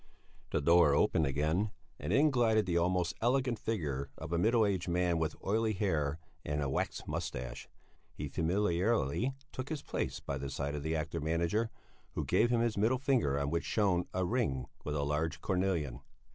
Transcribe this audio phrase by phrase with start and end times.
[0.49, 1.69] The door opened again,
[1.99, 6.17] and in glided the almost elegant figure of a middle aged man with oily hair
[6.43, 7.69] and a waxed moustache.
[8.11, 11.69] He familiarly took his place by the side of the actor manager,
[12.13, 16.01] who gave him his middle finger on which shone a ring with a large cornelian.